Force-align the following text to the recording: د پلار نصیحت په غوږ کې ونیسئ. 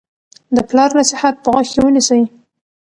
د 0.55 0.57
پلار 0.69 0.89
نصیحت 0.99 1.35
په 1.43 1.49
غوږ 1.53 1.67
کې 1.73 1.79
ونیسئ. 1.83 2.21